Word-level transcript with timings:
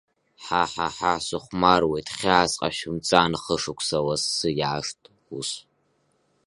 Ҳа, 0.43 0.63
ҳа, 0.71 0.87
ҳа 0.95 1.13
сыхәмаруеит, 1.25 2.07
хьаас 2.17 2.49
сҟашәымҵан 2.53 3.31
хышықәса 3.41 3.99
лассы 4.07 4.49
иаашт, 4.59 4.99
ус… 5.37 5.49